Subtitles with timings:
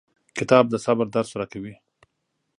[0.37, 1.73] کتاب د صبر درس راکوي.